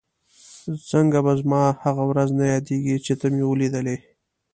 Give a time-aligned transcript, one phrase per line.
[0.89, 3.97] څنګه به زما هغه ورځ نه یادېږي چې ته مې ولیدلې؟